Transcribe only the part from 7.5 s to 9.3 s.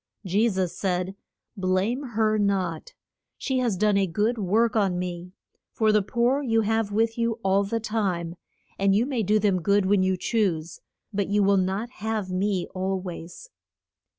the time, and you may